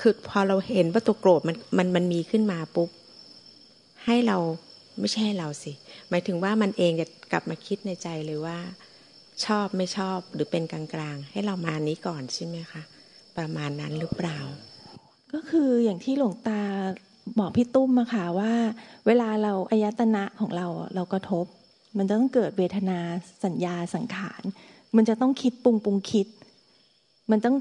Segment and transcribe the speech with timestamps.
[0.00, 2.88] คือพอเราเห็นว่าตัวโกรธมันมันมันมีขึ้นมาปุ๊บ
[4.04, 4.38] ให้เรา
[4.98, 5.72] ไม่ใช่เราสิ
[6.10, 8.58] หมายถึงว่ามันเองจะกลับมาคิดในใจเลยว่า
[9.44, 10.82] ชอบไม่ชอบหรือเป็นกลา
[11.14, 12.82] งๆ ให้เรามานี้ก่อนใช่ไหมคะ
[13.36, 14.38] ประมาณนั้นหรือเปล่า
[15.32, 16.60] ก็คืออย่างที่หลวงตา
[17.38, 18.52] บอกพี่ตุ้มมาค่ะว่า
[19.06, 21.44] เวลาเราอายตนะของเราเรากระทบ
[21.98, 22.98] มันจะต้องเกิดเวทนา
[23.44, 24.42] สัญญาสังขาร
[24.96, 26.26] มันจะต้องคิดปรุงปรุงคิด
[27.30, 27.56] มันต้อง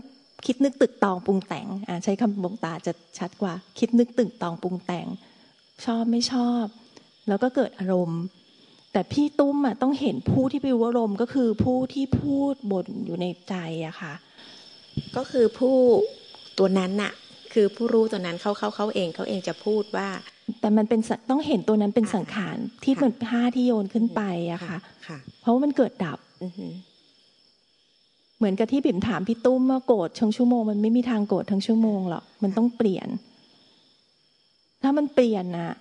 [0.46, 5.08] คิดนึกตึกตองปรุงแต่งอ่าใช้คำหลวงตาจะชัดกว่า คิดนึกตึกตองปรุงแต่ง
[5.86, 6.66] ชอบไม่ชอบ
[7.28, 8.22] แล้วก็เกิดอารมณ์
[8.94, 13.56] แต่พี่ตุ้มอะต้องเห็นผู้ที่ไปรู้อารมณ์ก็คือผู้ที่พูดบ่นอยู่ในใจ
[13.88, 14.14] อะค่ะ
[15.16, 15.76] ก็คือผู้
[16.58, 17.12] ตัวนั้นน่ะ
[17.54, 20.10] คือผู้รู้ตัวนั้นเขาเขาเขาเองเขาเองจะพูดว่า
[20.62, 26.72] แต่มันเป็นต้องเห็นตัวนั้นเป็นสังขารที่เป็นผ้าที่โยนขึ้นไปอะค่ะค่ะ เพราะว่ามันเกิดดับอือหือ
[28.38, 33.08] เหมือนกับที่บิ่มถามพี่ตุ้มว่าโกรธทั้งชั่วโมงมันไม่มีทางโกรธทั้งชั่วโมงหรอกมันต้องเปลี่ยน
[34.84, 35.74] ถ้ามันเปลี่ยนน่ะ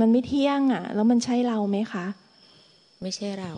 [0.00, 2.06] มันไม่เที่ยงอะแล้วมันใช่เราไหมคะ
[3.02, 3.52] ไม่ใช่เรา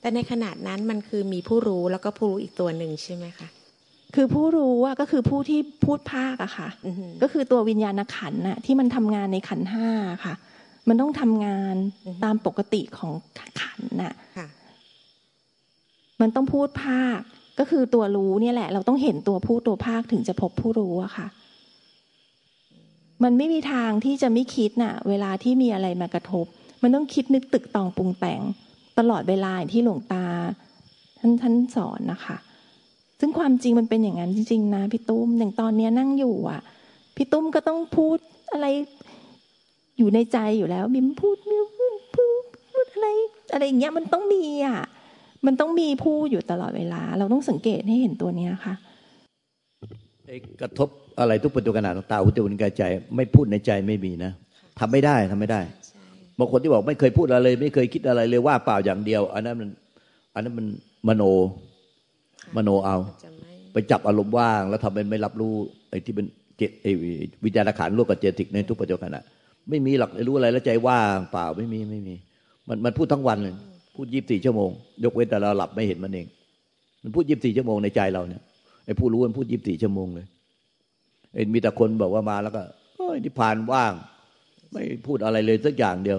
[0.00, 3.48] แต่ในขนาดนั้นมันคือมีผู้รู้แล้วก็ผู้รู้อีกตัวหนึ่งใช่ไหมคะ
[4.14, 9.88] คือผู้รู้อะก็คือผู้ที่พูดภาคอะค่ะอือหือก็คือตัววิญญาณขันธ์น่ะ ที่มันทำงานในขันธ์ห้า
[10.24, 10.34] ค่ะ
[10.88, 14.46] มันต้องทำงานอือฮึตามปกติของขันธ์น่ะค่ะ
[16.20, 17.20] มันต้องพูดภาค
[17.58, 21.26] ก็คือตัวรู้เนี่ยแหละ เราต้องเห็นตัวพูดตัวภาคถึงจะพบผู้รู้อะค่ะ
[23.24, 26.46] มันไม่มีทางที่จะไม่คิดน่ะ เวลาที่มีอะไรมากระทบ
[26.82, 28.40] มันต้องคิดนึกตึกตองปรุงแต่ง
[28.98, 30.24] ตลอดเวลาที่หลวงตา
[31.18, 32.36] ท่านท่านสอนนะคะ
[33.20, 36.60] ซึ่งความจริงมันเป็นอย่างนั้นจริง ๆ นะพี่ตุ้มอย่างตอนเนี้ยนั่งอยู่อะ
[37.16, 38.18] พี่ตุ้มก็ต้องพูด
[38.52, 38.66] อะไร
[39.98, 41.68] อยู่ในใจอยู่แล้ว บิมพูดพูด
[42.14, 43.08] พูดพูดอะไร
[43.52, 44.78] อะไรอย่างเงี้ยมันต้องมีอะ
[45.46, 48.74] มันต้องมีพูดอยู่ตลอดเวลา เราต้องสังเกตให้เห็นตัวเนี้ยค่ะ
[50.26, 50.88] ไอ้กระทบ
[51.20, 52.82] อะไรทุกปัจจุบันตาหูจมูกกายใจ
[53.16, 54.32] ไม่พูดในใจไม่มีนะ
[54.78, 55.60] ทำไม่ได้ทำไม่ได้
[56.38, 59.68] บางคนที่บอกไม่เคยพูดอะไรเลย ไม่เคยคิดอะไรเลยว่าเปล่าอย่างเดียว อันนั้นมัน
[60.34, 60.66] อันนั้นมัน
[61.08, 61.22] มโน
[62.56, 62.96] มโนเอา
[63.72, 65.54] ไปจับอารมณ์ว่าง แล้วทำเป็นไม่รับรู้
[65.90, 66.90] ไอ้ที่เป็นเจตไอ้
[67.44, 69.24] วิญญาณขันร่วมกับเจติกในทุกปัจจุบันอะ
[69.68, 72.14] ไม่มีหรอกรู้อะไรแล้วใจว่างเปล่าไม่มีไม่มี
[72.68, 73.54] มันมันพูดทั้งวันเลย
[74.00, 74.70] พูดยี่สิบสี่ชั่วโมง
[75.04, 76.26] ยกเว้นแต่เราหลับไม่เห็นมันเอง
[77.02, 78.42] มันพูดยี่สิบสี่ชั่วโมงในใจเราเนี่ย
[78.86, 80.26] ไอ้ผู้รู้มันพูดยี่สิบสี่ชั่วโมงเลย
[81.34, 82.62] เอ็นมีแต่คนบอกว่ามาแล้วก็
[82.96, 83.92] เอ้ยที่ผ่านว่าง
[84.72, 86.18] ไม่พูดอะไรเลยสักอย่างเดียว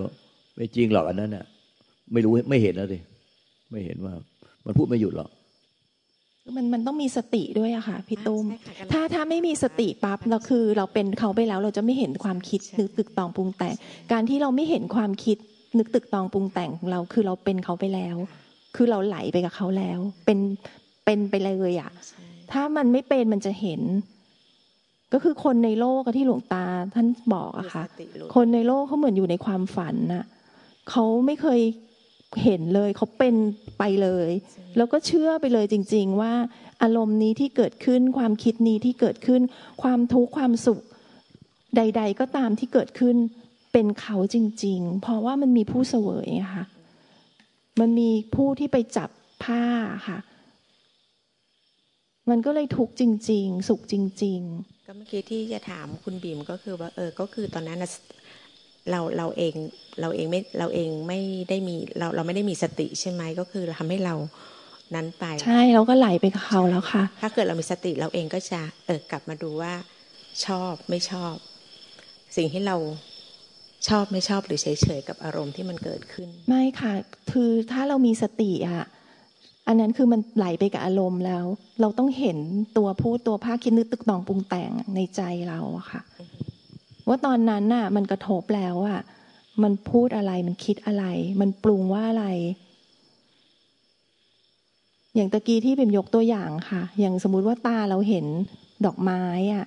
[0.55, 1.45] ไม่จริงหรอกอันนั้นน่ะ
[2.13, 2.99] ไม่รู้ไม่เห็นนะสิ
[3.71, 4.13] ไม่เห็นว่า
[4.65, 5.29] มันพูดไม่หยุดหรอก
[6.57, 13.75] มันมันต้องมีสติด้วยอะค่ะพี่ตุ้มใช่ค่ะกำลังถ้าถ้าไม่มีสติปั๊บเราคือ เราเป็นเขาไปแล้วเราจะไม่เห็นความคิดใช่นึกตึกตองปรุงแต่ง
[14.11, 15.37] การที่เราไม่เห็นความคิด
[15.77, 18.15] นึกตึกตองปรุงแต่งของเรา คือเราเป็นเขาไปแล้ว
[18.75, 20.39] คือเราไหลไปกับเขาแล้ว เป็น
[21.05, 23.81] เป็นไปเลยอะใช่ถ้ามันไม่เป็นมันจะเห็น
[25.13, 26.65] ก็คือคนในโลกอะที่หลวงตา
[26.95, 30.25] ท่านบอกอะค่ะมีสติรู้คนในโลกเขาเหมือนอยู่ในความฝันน่ะ
[30.89, 31.61] เขาไม่เคย
[32.43, 33.35] เห็นเลยเขาเป็น
[33.79, 34.29] ไปเลย
[34.77, 36.33] แล้วก็เชื่อไปเลยจริง ๆ ว่า
[36.83, 39.41] อารมณ์นี้ที่เกิดขึ้นความคิดนี้ที่เกิดขึ้น
[39.83, 40.79] ความทุกข์ความสุข
[41.77, 43.15] ใด ๆ ก็ตามที่เกิดขึ้น
[43.71, 46.65] เป็นเขาจริง ๆ เพราะว่ามันมีผู้เสวยไงค่ะ
[47.79, 49.09] มันมีผู้ที่ไปจับ
[49.43, 49.63] ผ้า
[50.07, 50.19] ค่ะ
[52.29, 57.89] มันก็เลยทุกข์จริง ๆ สุขจริง ๆ ก็เมื่อกี้ที่จะถามคุณบีมก็คือว่า เออ ก็คือตอนนั้นน่ะ
[58.91, 59.53] เราเราเอง
[60.01, 61.19] เราเองไม่เราเองไม่
[61.49, 64.15] ได้มีเราเราไม่ได้มีสติใช่ไหมก็คือทำให้เรา
[64.95, 69.73] นั้นไป ใช่เราก็ไหลไปกับเขาแล้วค่ะ ถ้าเกิดเรามีสติเราเองก็จะเออกลับมาดูว่า
[70.45, 71.33] ชอบไม่ชอบ
[72.35, 72.75] สิ่งที่เรา
[73.87, 74.67] ชอบไม่ชอบหรือเฉ
[74.97, 76.93] ยๆกับอารมณ์ที่มันเกิดขึ้น ไม่ค่ะ
[77.31, 78.85] คือถ้าเรามีสติอะ
[79.67, 81.45] อันนั้นคือมันไหลไปกับอารมณ์แล้ว
[81.81, 82.37] เราต้องเห็น
[82.77, 86.01] ตัวพูดตัวภาคคิดนึกตึกตองปรุงแต่งในใจเราอะค่ะ
[87.07, 89.01] ว่าตอนนั้นน่ะ มันกระทบแล้วอะ
[89.63, 91.05] มันพูดอะไรมันคิดอะไร
[91.41, 92.25] มันปรุงว่าอะไร
[95.15, 98.25] อย่างตะกี้ที่เป็นยกตัวอย่างค่ะ อย่างสมมุติว่าตาเราเห็น
[98.85, 99.23] ดอกไม้
[99.53, 99.65] อะ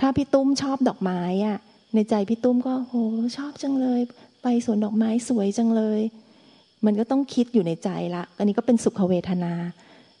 [0.00, 1.58] ถ้าพี่ตุ้มชอบดอกไม้อะ
[1.94, 2.94] ในใจพี่ตุ้มก็โห
[3.36, 4.00] ชอบจังเลย
[4.42, 6.00] ไปสวนดอกไม้สวยจังเลย
[6.84, 9.52] มันก็ต้องคิดอยู่ในใจละอันนี้ก็เป็นสุขเวทนา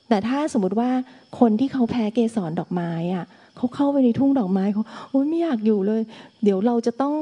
[0.08, 0.90] แต่ถ้าสมมติว่า
[1.38, 3.24] คนที่เขาแพ้เกสรดอกไม้อะ
[3.56, 6.02] เขาเข้าไปในทุ่งดอกไม้เขาโอ้ยไม่อยากอยู่เลย
[6.42, 7.14] เดี๋ยวเราจะต้อง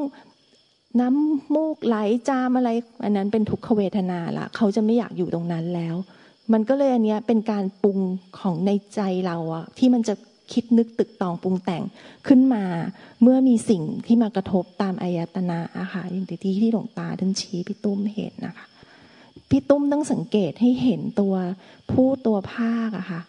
[1.00, 1.96] น้ำมูกไหล
[2.28, 2.70] จามอะไร
[3.04, 5.96] อันนั้นเป็นทุกขเวทนาละเขาจะไม่อยากอยู่ตรงนั้นแล้ว
[6.52, 7.98] มันก็เลยอันเนี้ยเป็นการปรุง
[8.38, 10.14] ของในใจเราอะที่มันจะ
[10.52, 11.82] คิดนึกตึกตองปรุงแต่ง
[12.26, 12.64] ขึ้นมา
[13.22, 18.66] เมื่อมีสิ่งที่มากระทบตามอายตนะอะค่ะอย่างที่ที่หลวงตาท่านชี้พี่ตุ้มเห็นนะคะ
[19.50, 21.34] พี่ตุ้มต้องสังเกตให้เห็นตัว
[21.92, 23.20] ผู้ตัวภาคอะค่ะ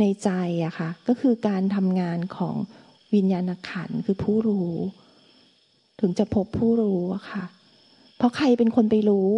[0.00, 0.30] ในใจ
[0.64, 2.56] อะค่ะก็คือการทำงานของ
[3.14, 4.72] วิญญาณขันคือผู้รู้
[6.00, 7.44] ถึงจะพบผู้รู้อะค่ะ
[8.16, 9.30] เพราะใครเป็นคนไปรู้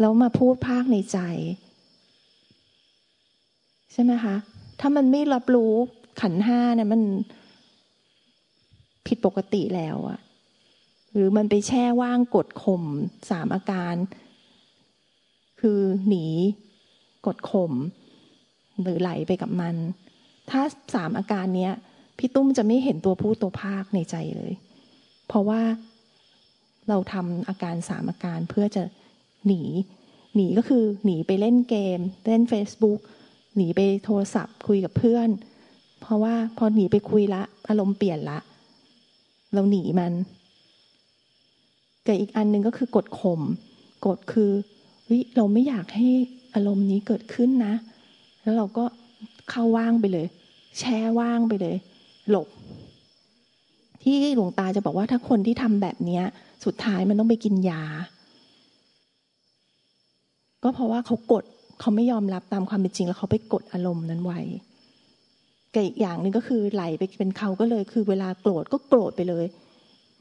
[0.00, 1.18] แล้วมาพูดภาคในใจ
[3.92, 4.34] ใช่ไหมคะ
[4.80, 5.74] ถ้ามันไม่รับรู้
[6.20, 7.02] ขันห้าเนี่ยมัน
[9.06, 10.18] ผิดปกติแล้วอะ
[11.12, 12.82] หรือมันไปแช่ว่างกดข่ม
[13.30, 13.94] สามอาการ
[15.60, 16.26] คือหนี
[17.26, 17.72] กดข่ม
[18.82, 19.76] หรือไหลไปกับมัน
[20.50, 20.62] ถ้า
[20.94, 21.72] สามอาการเนี้ย
[22.18, 24.52] พี่ตุ้มจะไม่เห็นตัวผู้ตัวภาคในใจเลย
[25.26, 25.60] เพราะว่า
[26.88, 28.82] เราทำอาการสามอาการเพื่อจะ
[29.46, 29.62] หนี
[30.36, 33.00] หนีก็คือหนีไปเล่นเกม เล่น Facebook
[33.56, 35.28] หนีไปโทรศัพท์คุยกับเพื่อน
[36.02, 38.38] เพราะว่าพอหนีไปคุยละ อารมณ์เปลี่ยนละ
[39.54, 40.12] เราหนีมัน
[42.06, 43.40] กับอีกอันหนึ่งก็คือกดข่ม
[44.06, 44.50] กดคือ
[45.10, 46.08] วิเราไม่อยากให้
[46.54, 47.74] อารมณ์นี้เกิดขึ้นนะ
[48.42, 48.84] แล้วเราก็
[49.50, 50.26] เข้าว่างไปเลย
[50.78, 51.76] แช่ว่างไปเลย
[52.30, 52.48] หลบ
[54.02, 56.20] ที่หลวงตาจะบอกว่าถ้าคนที่ทำแบบนี้
[56.64, 57.82] สุดท้ายมันต้องไปกินยา
[60.62, 61.44] ก็เพราะว่าเขากด
[61.80, 64.40] เขาไม่ยอมรับตามความเป็นจริง แล้วเขาไปกดอารมณ์นั้นไว้
[65.74, 69.46] กับอีกอย่างหนึ่งก็คือไหลไปเป็นเขาก็เลย คือเวลาโกรธก็โกรธไปเลย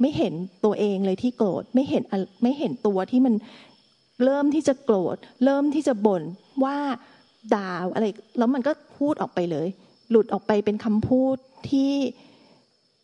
[0.02, 0.34] ไม่เห็น
[0.66, 2.04] ตัวเองเลยที่โกรธไม่เห็น
[2.44, 3.34] ไม่เห็นตัวที่มัน
[4.24, 6.24] เริ่มที่จะโกรธ เริ่มที่จะบ่น
[6.64, 6.78] ว่า
[7.54, 8.06] ด่าอะไร
[8.38, 9.68] แล้วมันก็พูดออกไปเลย
[10.10, 11.38] หลุดออกไปเป็นคำพูด
[11.70, 11.92] ที่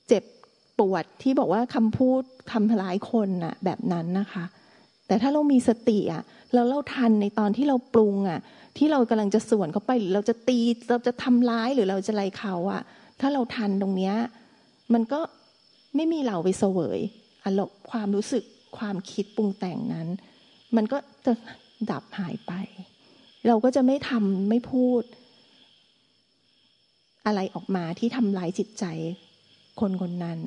[0.08, 0.24] เจ็บ
[0.80, 2.22] ปวดที่บอกว่าคำพูด
[2.52, 4.44] ทำร้ายคนน่ะ แบบนั้นนะคะ
[5.08, 6.24] แต่ถ้าเรามีสติอะ
[6.54, 8.40] แล้วเราทันในตอนที่เราปรุงอะ
[8.78, 10.60] ที่เรากำลังจะสวนเขาไปหรือเราจะตี
[10.90, 12.82] เราจะทำร้ายหรือเราจะอะไรเขาอะ
[13.20, 14.16] ถ้าเราทันตรงเนี้ย
[14.94, 15.20] มันก็
[15.96, 17.00] ไม่มีเราไปเสวย
[17.46, 18.44] อารมณ์ความรู้สึก
[18.78, 20.08] ความคิดปรุงแต่งนั้น
[20.76, 21.34] มันก็จะ
[21.92, 22.54] ดับหายไป
[23.48, 25.04] เราก็จะไม่ทำไม่พูด
[27.26, 28.86] อะไรออกมาที่ทำลายจิตใจ
[29.80, 30.40] คนคนนั้น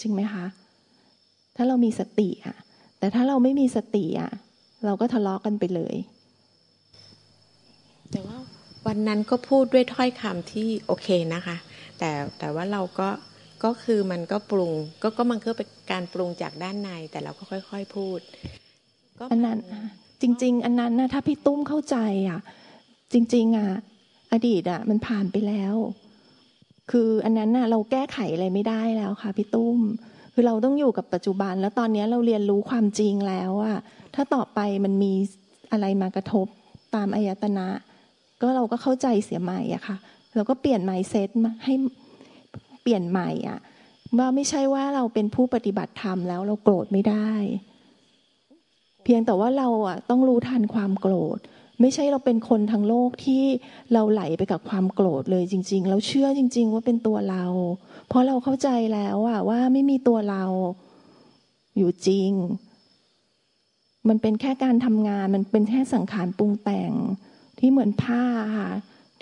[0.00, 0.44] จริงไหมคะ
[1.56, 2.56] ถ้าเรามีสติอะ
[2.98, 4.32] แต่ถ้าเราไม่มีสติอะ
[4.84, 5.94] เราก็ทะเลาะกันไปเลย
[8.88, 11.56] ว่าวันนั้นก็พูดด้วยถ้อยคำที่โอเคนะคะ
[11.98, 13.08] แต่แต่ว่าเราก็
[13.64, 18.20] ก็คือมันก็ปรุง ก็ก็มันก็เป็นการปรุงจากด้านใน แต่เราก็ค่อย ๆพูด
[19.32, 19.58] อันนั้น
[20.22, 21.96] จริง ๆ อันนั้นนะถ้าพี่ตุ้มเข้าใจ
[22.28, 22.40] อะ
[23.12, 23.68] จริง ๆ อะ
[24.32, 25.74] อดีตอะ มันผ่านไปแล้ว
[26.90, 29.78] คืออันนั้นน่ะ เราแก้ไขอะไรไม่ได้แล้วค่ะพี่ตุ้ม
[30.32, 33.78] คือเราต้องอยู่กับปัจจุบัน แล้วตอนนี้เราเรียนรู้ความจริงแล้วอะ
[34.14, 35.12] ถ้าต่อไปมันมี
[35.72, 36.46] อะไรมากระทบ
[36.94, 37.68] ตามอายตนะ
[38.40, 39.96] ก็เราก็เข้าใจเสียใหม่อะค่ะ
[40.34, 41.74] เราก็เปลี่ยนไมเซ็ตมาให้
[42.82, 43.58] เปลี่ยนใหม่อะ
[44.18, 47.32] ว่าไม่ใช่ว่าเราเป็นผู้ปฏิบัติธรรมแล้วเราโกรธไม่ได้
[49.04, 51.38] เพียงแต่ว่าเราอะต้องรู้ทันความโกรธ
[51.80, 53.42] ไม่ใช่เราเป็นคนทั้งโลกที่
[53.92, 57.44] เราไหลไปกับความโกรธเลยจริง ๆ เราเชื่อจริง ๆ ว่าเป็นตัวเรา
[58.08, 60.44] เพราะเราเข้าใจแล้วอะว่าไม่มีตัวเรา
[61.76, 62.32] อยู่จริง
[64.08, 66.92] มันเป็นแค่การทำงาน มันเป็นแค่สังขารปรุงแต่ง
[67.58, 68.24] ที่เหมือนผ้า
[68.58, 68.70] ค่ะ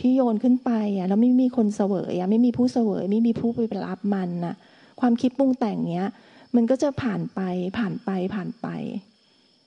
[0.01, 4.55] ที่โยนขึ้นไปอะแล้วไม่มีคนเสวยอะไม่มีผู้เสวย ไม่มีผู้ไปรับมันน่ะ
[5.01, 6.09] ความคิดปรุงแต่งเนี้ย
[6.57, 7.41] มันก็จะผ่านไป
[7.79, 8.69] ผ่านไปผ่านไป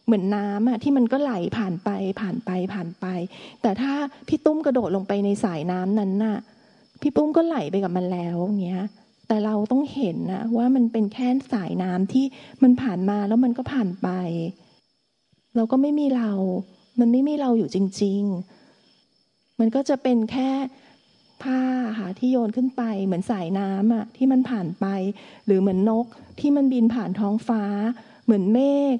[0.05, 1.89] เหมือนน้ำอะที่มันก็ไหลผ่านไป
[2.21, 3.05] ผ่านไปผ่านไป
[3.61, 3.93] แต่ถ้า
[4.27, 6.37] พี่ตุ้มกระโดดลงไปในสายน้ำนั้นน่ะ
[7.01, 8.83] พี่ปุ้มก็ไหลไปกับมันแล้วเงี้ย
[9.27, 12.25] แต่เราต้องเห็นนะว่ามันเป็นแค่สายน้ำที่
[12.63, 14.09] มันผ่านมาแล้วมันก็ผ่านไป
[15.55, 16.31] เราก็ไม่มีเรา
[16.99, 18.58] มันไม่มีเราอยู่จริง ๆ
[19.59, 20.49] มันก็จะเป็นแค่
[21.43, 21.61] ผ้า
[21.99, 24.85] ค่ะที่โยนขึ้นไป เหมือนสายน้ำอะที่มันผ่านไป
[25.45, 26.05] หรือเหมือนนก
[26.39, 27.63] ที่มันบินผ่านท้องฟ้า
[28.25, 28.59] เหมือนเม
[28.93, 28.95] ฆ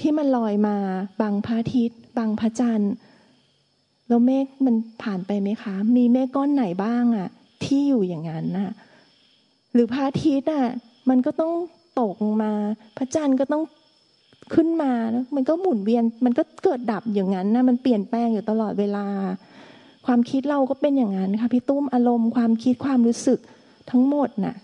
[0.00, 0.76] ที่มันลอยมา
[1.20, 2.92] บังพระอาทิตย์บังพระจันทร์
[4.08, 7.28] แล้วเมฆมันผ่านไปไหมคะ มีเมฆก้อนไหนบ้างอะ
[7.64, 8.70] ที่อยู่อย่างนั้นน่ะ
[9.72, 10.66] หรือพระอาทิตย์อะ
[11.08, 11.52] มันก็ต้อง
[12.00, 12.52] ตกมา
[12.96, 13.62] พระจันทร์ก็ต้อง
[14.54, 19.06] ขึ้นมาแล้วมันก็หมุนเวียน มันก็เกิดดับอย่างนั้นนะมันเปลี่ยนแปลงอยู่ตลอดเวลา
[20.06, 23.40] ความคิดเราก็เป็นอย่างนั้นค่ะพี่ตุ้มอารมณ์ความคิดความรู้สึก
[23.90, 24.56] ทั้งหมดน่ะ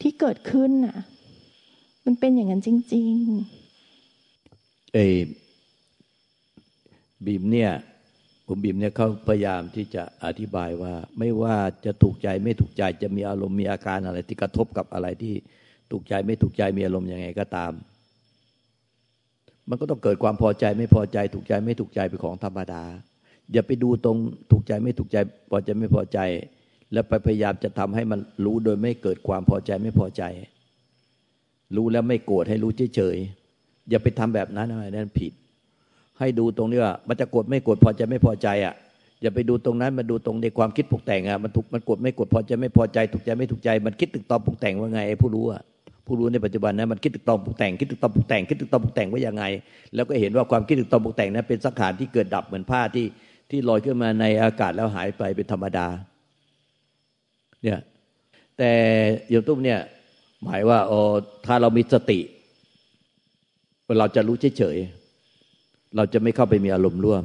[0.00, 0.96] ที่เกิดขึ้นน่ะ
[2.04, 3.12] มันเป็นอย่างนั้นจริง
[4.14, 4.98] ๆ เอ
[7.26, 7.70] บีมเนี่ย
[8.46, 15.34] ผมบีมเนี่ยเขาพยายามที่จะอธิบายว่า ไม่ว่าจะถูกใจไม่ถูกใจจะมีอารมณ์มีอาการอะไรที่กระทบกับอะไรที่
[15.90, 17.72] ถูกใจไม่ถูกใจมีอารมณ์ยังไงก็ตาม
[19.68, 22.82] มันก็ต้องเกิดความพอใจไม่พอใจ ถูกใจไม่ถูกใจเป็นของธรรมดา
[23.52, 24.16] อย่าไปดูตรง
[24.50, 25.16] ถูกใจไม่ถูกใจ
[25.50, 26.18] พอใจไม่พอใจ
[26.92, 30.22] แล้วไปพยายามจะทำให้มันรู้โดยไม่เกิดความพอใจไม่พอใจ
[31.76, 35.32] รู้แล้วไม่โกรธให้รู้เฉยๆอย่าไปทำแบบนั้นอะไรนั่นผิด
[36.18, 38.74] ให้ดูตรงนี้ว่ามันจะโกรธไม่โกรธพอใจไม่พอใจอะ
[39.22, 45.62] อย่าไปดูตรงนั้นมาดูตรงในความคิดปรุงแต่งอะมันถูกมันโกดไม่โกดพอใจไม่พอใจถูกใจไม่ถูกใจ มันคิดตึกตองปรุงแต่งว่าไงไอ้ผู้รู้อะ
[46.06, 49.44] ผู้รู้ในปัจจุบันนะมันคิดตึกตองปรุงแต่งคิดตึกตองปรุงแต่งคิดตึกตองปรุงแต่งว่ายังไง
[49.94, 53.06] แล้วก็เห็นว่าความคิดตึกตองปรุงแต่งนั้นเป็นสังขารที่เกิดดับเหมือนผ้าที่
[53.50, 55.86] ที่ลอยขึ้นมาในอากาศแล้วหายไปเป็นธรรมดา
[57.62, 57.78] เนี่ย
[58.58, 58.70] แต่
[59.30, 59.80] โยมตุ้มเนี่ย
[60.42, 60.98] หมายว่าโอ้
[61.46, 62.20] ถ้าเรามีสติ
[63.98, 67.22] เราจะรู้เฉยๆเราจะไม่เข้าไปมีอารมณ์ร่วม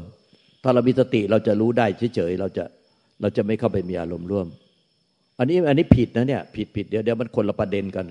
[0.63, 2.63] ถ้าเรามีสติเราจะรู้ได้เฉยๆเราจะ
[3.22, 4.48] เราจะไม่เข้าไปมีอารมณ์ร่วม
[5.39, 8.06] อันนี้อันนี้ผิดนะเนี่ยผิดผิดเดี๋ยวเดี๋ยวมันคนละประเด็นกัน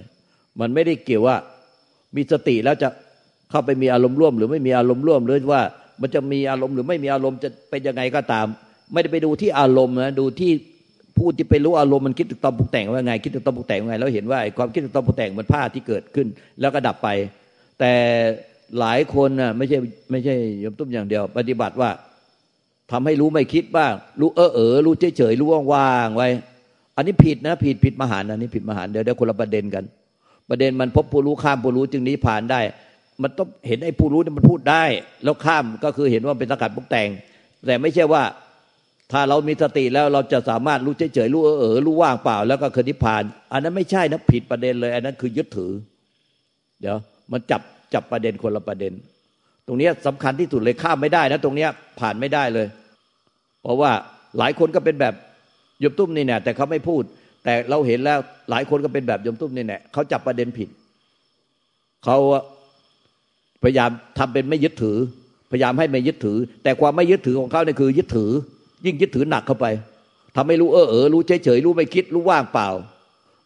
[0.60, 1.36] มันไม่ได้เกี่ยวว่า
[2.16, 2.88] มีสติแล้วจะ
[3.50, 5.62] เข้าไปมีอารมณ์ร่วม หรือไม่มีอารมณ์ร่วมหรือว่า
[6.00, 8.46] มันจะมีอารมณ์หรือไม่มีอารมณ์จะเป็นยังไงก็ตาม
[8.92, 10.52] ไม่ได้ไปดูที่อารมณ์นะดูที่
[11.18, 16.26] ผู้ที่ไปรู้อารมณ์มันคิดตึกตอมปรุงแต่งว่าไง คิดตึกตอมปรุงแต่งว่าไง แล้วเห็นว่าความคิดตึกตอมปรุงแต่งมันผ้าที่เกิดขึ้น
[16.60, 17.08] แล้วก็ดับไป
[17.80, 17.92] แต่
[18.78, 19.78] หลายคนน่ะไม่ใช่
[20.10, 21.90] ไม่ใช่ยมตุ้มอย่างเดียว ปฏิบัติว่า
[22.90, 26.28] ทำให้รู้ไม่คิดบ้างรู้เออเออรู้เฉยเฉยรู้ว่างๆไว้
[26.96, 29.84] อันนี้ผิดนะผิดผิดมหานอันนี้ผิดมหานเดี๋ยวเดี๋ยวคนละประเด็นกัน
[30.50, 32.60] ประเด็นมันพบผู้รู้ข้ามผู้รู้จึงนี้ผ่านได้
[33.22, 34.84] มันต้องเห็นไอ้ผู้รู้เนี่ยมันพูดได้
[35.24, 37.08] แล้วข้ามก็คือเห็นว่าเป็นสังกัดปรุงแต่ง
[37.66, 38.22] แต่ไม่ใช่ว่า
[39.12, 45.72] ถ้าเรามีสติแล้วเราจะสามารถรู้เฉยๆรู้เออเออรู้ว่างเปล่า แล้วก็คือนิพพาน อันนั้นไม่ใช่นะผิดประเด็นเลย อันนั้นคือยึดถือ
[46.80, 46.96] เดี๋ยว
[47.32, 47.62] มันจับ
[47.94, 48.92] จับประเด็นคนละประเด็น
[49.66, 51.66] ตรงนี้สำคัญที่สุดเลยข้ามไม่ได้นะตรงนี้
[52.00, 52.66] ผ่านไม่ได้เลย
[53.62, 53.90] เพราะว่า
[54.38, 55.14] หลายคนก็เป็นแบบ
[55.82, 57.02] ยมตุ้มนี่แน่แต่เขาไม่พูด
[57.44, 58.18] แต่เราเห็นแล้ว
[58.50, 60.68] หลายคนก็เป็นแบบยมตุ้มนี่แน่เขาจับประเด็นผิด
[62.04, 62.16] เขา
[63.62, 64.96] พยายามทำเป็นไม่ยึดถือ
[65.50, 68.30] พยายามให้ไม่ยึดถือ แต่ความไม่ยึดถือของเขาเนี่ยคือ ยึดถือ
[68.84, 69.66] ยิ่งยึดถือหนักเข้าไป
[70.36, 72.68] ทำให้รู้เออเออรู้เฉยเฉยรู้ไม่คิดรู้ว่างเปล่า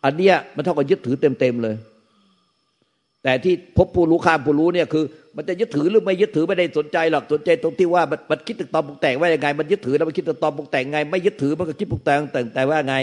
[0.04, 1.76] อันเนี้ยมันเท่ากับยึดถือเต็มเต็มเลย
[3.22, 5.04] แต่ที่พบผู้รู้ข้ามผู้รู้เนี่ยคือ
[5.36, 12.94] มันจะยึดถือหรือไม่ยึดถือไม่ได้สนใจหรอกสนใจตรงที่ว่ามันมันคิดตึกตอมปรุงแต่งว่ายังไง มันยึดถือแล้วมันคิดตึกตอมปรุงแต่งไง ไม่ยึดถือมันก็คิดปรุงแต่งแต่แต่ว่าไง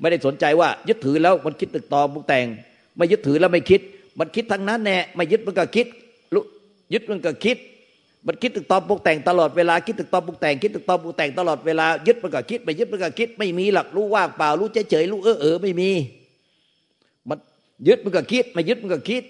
[0.00, 2.44] ไม่ได้สนใจว่ายึดถือแล้วมันคิดตึกตอมปรุงแต่ง
[2.96, 3.80] ไม่ยึดถือแล้วไม่คิด
[4.18, 5.86] มันคิดทั้งนั้นแน่ไม่ยึดมันก็คิด
[6.92, 7.58] ยึดมันก็คิด
[8.26, 15.90] มันคิดตึกตอมปรุงแต่งตลอดเวลาคิดตึกตอมปรุงแต่งคิดตึกตอมปรุงแต่งตลอดเวลายึดมันก็คิดไม่ยึดมันก็คิดไม่มีหลักรู้ว่างเปล่ารู้เฉยเฉยรู้เออเออไม่มี
[17.28, 17.38] มัน
[17.88, 19.22] ยึดมันก็คิดไม่ยึดมันก็คิด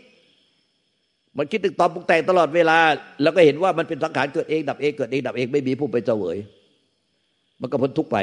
[1.36, 2.78] มันคิดตึกตอมปรุงแต่งตลอดเวลา
[3.22, 6.36] แล้วก็เห็นว่ามันเป็นสังขารเกิดเองดับเองเกิดเองดับเองไม่มีผู้ไปเสวย
[7.60, 8.18] มันก็พ้นทุกไป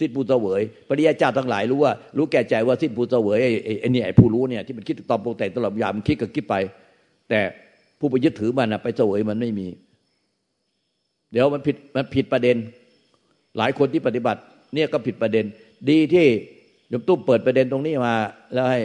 [0.00, 6.54] สิ้นผู้เสวยปริยาเจ้าทั้งหลายรู้ว่า รู้แก่ใจว่าสิ้นผู้เสวยไอ้ไอ้นี่ไอ้ผู้รู้เนี่ยที่มันคิดตึกตอมปรุงแต่งตลอดเวลามันคิดก็คิดไป
[7.28, 7.40] แต่
[7.98, 9.66] ผู้ไปยึดถือมันนะไปเสวยมันไม่มี
[11.32, 12.56] เดี๋ยวมันผิดมันผิดประเด็น
[13.58, 14.40] หลายคนที่ปฏิบัติ
[14.74, 15.44] เนี่ยก็ผิดประเด็น
[15.90, 16.26] ดีที่
[16.92, 18.14] ยมตุ้มเปิดประเด็นตรงนี้มา
[18.52, 18.80] แล้วให้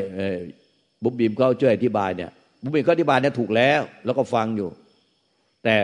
[1.03, 2.31] บุ๋มบีมเขาช่วยอธิบายเนี่ย
[2.63, 4.69] บุ๋มบีมเขาอธิบายเนี่ยถูกแล้ว แล้วก็ฟังอยู่
[5.63, 5.75] แต่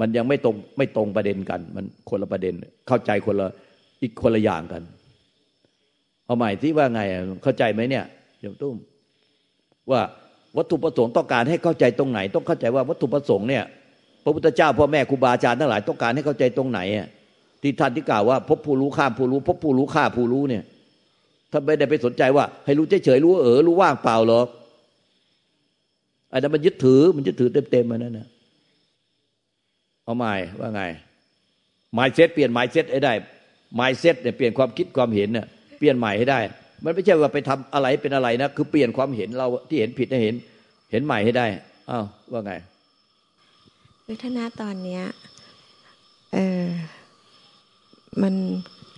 [0.00, 2.54] มันยังไม่ตรงไม่ตรงประเด็นกัน มันคนละประเด็น
[2.88, 3.48] เข้าใจคนละ
[4.02, 4.82] อีกคนละอย่างกัน
[6.24, 7.00] เอาใหม่ที่ว่าไง
[7.42, 8.04] เข้าใจไหมเนี่ย
[8.44, 8.76] ยมตุ้ม
[9.90, 10.00] ว่า
[10.56, 13.64] วัตถุประสงค์ต้องการให้เข้าใจตรงไหน ต้องเข้าใจว่าวัตถุประสงค์เนี่ย
[14.24, 16.80] พระพุทธเจ้าพ่อแม่ครูบาอาจารย์ทั้งหลายต้องการให้เข้าใจตรงไหน
[17.62, 20.62] ที่ท่านที่กล่าวว่าพบผู้รู้ข้ามผู้รู้ พบผู้รู้ข้าผู้รู้เนี่ย
[21.52, 24.46] ท่าไม่ได้ไปสนใจว่า ให้รู้เฉยๆรู้เออรู้ว่างเปล่าหรอก
[26.32, 28.28] อันนั้นมันยึดถือมันยึดถือเต็มๆมันนั่นนะ
[30.04, 30.82] เอาใหม่ว่าไง
[31.94, 33.12] หมายเซตเปลี่ยนหมายเซตให้ได้
[33.76, 35.46] หมายเซตเนี่ยเปลี่ยนความคิดความเห็นเนี่ย
[35.78, 36.40] เปลี่ยนใหม่ให้ได้
[36.84, 40.34] มันไม่ใช่ว่าไปทำอะไรเป็นอะไรนะคือเปลี่ยนความเห็นเราที่เห็นผิดให้เห็น
[40.90, 41.46] เห็นใหม่ให้ได้
[41.90, 42.52] อ้าวว่าไง
[44.04, 45.02] คือถ้าตอนเนี้ย
[46.34, 46.64] เออ
[48.22, 48.34] มัน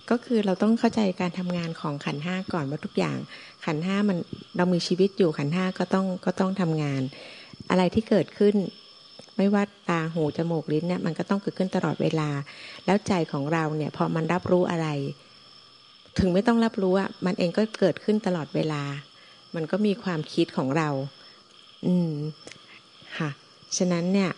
[0.09, 3.17] ก็คือเราต้องเข้าใจการทำงานของขันห้าก่อนว่าทุกอย่าง
[3.65, 4.17] ขันห้ามัน
[4.57, 7.01] เรามีชีวิตอยู่ขันห้าก็ต้องก็ต้องทำงาน
[7.69, 8.55] อะไรที่เกิดขึ้น
[9.37, 12.29] ไม่ว่าตาหูจมูกลิ้นเนี่ยมันก็ต้องเกิดขึ้นตลอดเวลา
[12.85, 14.87] แล้วใจของเราเนี่ยพอมันรับรู้อะไร
[16.19, 18.83] ถึงไม่ต้องรับรู้อะมันเองก็เกิดขึ้นตลอดเวลา
[19.55, 20.89] มันก็มีความคิดของเรา
[21.85, 22.13] อืม
[23.17, 23.29] ค่ะ
[23.77, 24.31] ฉะนั้นเนี่ย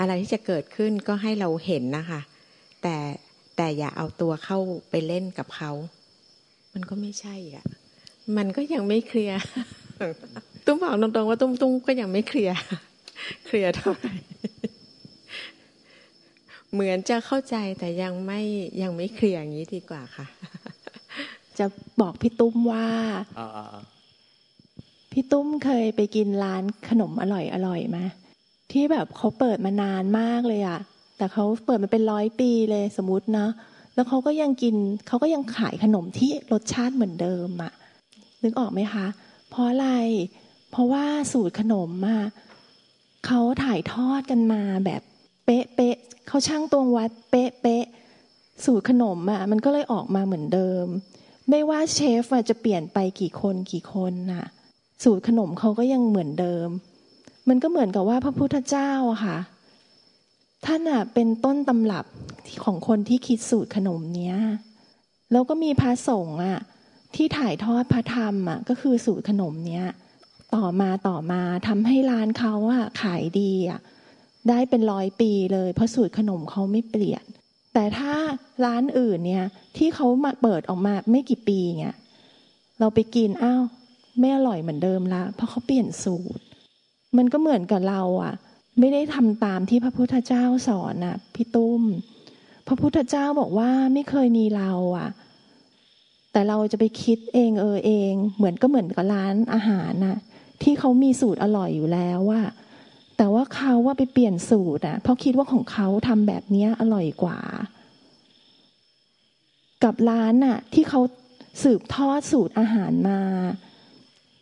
[0.00, 2.20] อะไรที่จะเกิดขึ้นก็ให้เราเห็นนะคะ
[2.82, 2.96] แต่
[3.56, 4.58] แต่อย่าเอาตัวเข้า
[4.90, 5.72] ไปเล่นกับเขา
[6.74, 7.64] มันก็ไม่ใช่อะ
[8.36, 9.38] มันก็ยังไม่เคลียร์
[10.64, 12.56] ตุ้มบอกตรงๆว่าตุ้มตุ้มก็ยังไม่เคลียร์
[13.46, 14.14] เคลียร์เท่าไหร่
[16.72, 18.40] เหมือนจะเข้าใจแต่ยังไม่
[18.82, 20.26] ยังไม่เคลียร์อย่างนี้ดีกว่าค่ะ
[21.58, 21.66] จะ
[22.00, 22.88] บอกพี่ตุ้มว่า
[25.12, 27.98] พี่ตุ้มเคยไปกินร้านขนมอร่อยอร่อยไหม
[28.72, 30.80] ที่แบบเขาเปิดมานานมากเลยอะ
[31.18, 33.46] แต่เขาเปิดมาเป็นร้อยปีเลยสมมตินะ
[33.94, 34.74] แล้วเขาก็ยังกิน
[35.06, 37.72] เขาก็ยังขายขนมที่รสชาติเหมือนเดิมอะ
[38.42, 39.06] นึกออกไหมคะ
[39.50, 39.88] เพราะอะไร
[40.70, 42.22] เพราะว่าสูตรขนมอะ
[43.26, 45.02] เขาถ่ายทอดกันมาแบบ
[45.46, 45.96] เป๊ะเป๊ะ
[46.28, 47.84] เขาช่างตวงวัดเป๊ะเป๊ะ
[48.64, 50.86] สูตรขนมอะมันก็เลยออกมาเหมือนเดิม
[51.50, 51.98] ไม่ว่าเช
[52.28, 54.46] ฟจะเปลี่ยนไปกี่คนกี่คนน่ะ
[55.04, 56.68] สูตรขนมเขาก็ยังเหมือนเดิม
[57.48, 59.38] มันก็เหมือนกับว่าพระพุทธเจ้าอะค่ะ
[60.66, 62.06] ท่านอะเป็นต้นตำรับ
[62.64, 64.36] ของคนที่คิดสูตรขนมเนี้ย
[65.32, 66.58] แล้วก็มีพระสงฆ์อะ
[67.14, 69.86] ที่ถ่ายทอดพระธรรมอะก็คือสูตรขนมเนี้ย
[70.54, 73.80] ต่อมาต่อมาทำให้ร้านเขาอะขายดีอะ
[74.48, 77.24] ได้เป็นร้อยปีเลย เพราะสูตรขนมเขาไม่เปลี่ยน
[77.74, 78.14] แต่ถ้า
[78.64, 79.44] ร้านอื่นเนี่ย
[79.76, 81.94] ที่เขามาเปิดออกมาไม่กี่ปีเนี่ย
[82.80, 83.62] เราไปกินอ้าว
[84.18, 86.42] ไม่อร่อยเหมือนเดิมละ เพราะเขาเปลี่ยนสูตร
[87.16, 88.34] มันก็เหมือนกับเราอะ
[88.80, 91.82] ไม่ได้ทำตามที่พระพุทธเจ้าสอนน่ะพี่ตุ้ม
[92.66, 95.08] พระพุทธเจ้าบอกว่าไม่เคยมีเราอะ
[96.32, 100.16] แต่เราจะไปคิดเองเออเอง เหมือนก็เหมือนกับร้านอาหารน่ะ
[100.62, 102.42] ที่เขามีสูตรอร่อยอยู่แล้วว่า
[103.16, 107.38] แต่ว่าเขาว่าไปเปลี่ยนสูตรอะเพราะคิดว่าของเขาทำแบบนี้อร่อยกว่า
[109.84, 111.00] กับร้านน่ะ ที่เขา
[111.62, 113.20] สืบทอดสูตรอาหารมา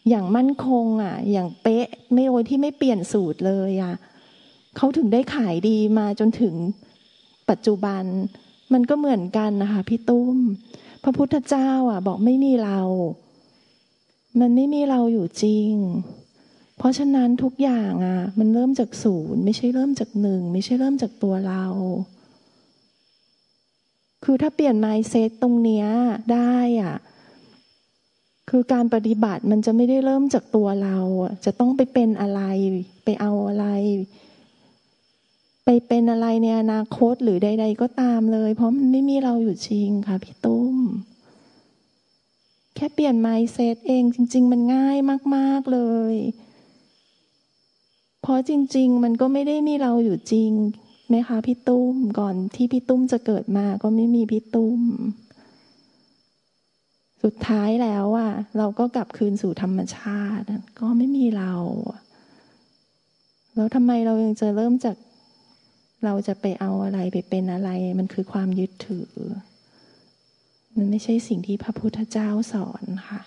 [0.09, 3.95] อย่างมั่นคงอะ อย่างเป๊ะไม่โดยที่ไม่เปลี่ยนสูตรเลยอะ
[4.77, 6.55] เขาถึงได้ขายดีมาจนถึง
[7.51, 8.05] ปัจจุบัน
[8.73, 10.37] มันก็เหมือนกันนะคะพี่ตุ้ม
[11.03, 12.81] พระพุทธเจ้าอะ บอกไม่มีเรา
[14.41, 15.73] มันไม่มีเราอยู่จริง
[16.79, 21.65] เพราะฉะนั้นทุกอย่างอะ มันเริ่มจากศูนย์ไม่ใช่เริ่มจากหนึ่งไม่ใช่เริ่มจากตัวเรา
[24.25, 25.87] คือถ้าเปลี่ยนไมเซตตรงเนี้ย
[26.33, 26.97] ได้อะ
[28.51, 30.99] คือการปฏิบัติมันจะไม่ได้เริ่มจากตัวเรา
[31.45, 32.41] จะต้องไปเป็นอะไร
[33.05, 33.67] ไปเอาอะไร
[35.65, 40.77] ไปเป็นอะไรในอนาคตหรือใด ๆ ก็ตามเลย เพราะมันไม่มีเราอยู่จริงค่ะพี่ตุ้ม
[42.75, 44.99] แค่เปลี่ยนไมเซตเองจริง ๆ มันง่าย
[45.35, 45.81] มาก ๆเล
[46.13, 46.15] ย
[48.27, 50.51] เพราะจริง ๆ มันก็ไม่ได้มีเราอยู่จริง
[51.09, 54.81] ไหมคะพี่ตุ้มก่อนที่พี่ตุ้มจะเกิดมาก็ไม่มีพี่ตุ้ม
[57.23, 60.47] สุดท้ายแล้วอะ เราก็กลับคืนสู่ธรรมชาติ
[60.81, 61.55] ก็ไม่มีเรา
[63.55, 64.97] แล้วทำไมเรายังจะเริ่มจาก
[66.05, 69.11] เราจะไปเอาอะไรไปเป็นอะไร มันคือความยึดถือ
[70.77, 73.21] มันไม่ใช่สิ่งที่พระพุทธเจ้าสอนค่ะ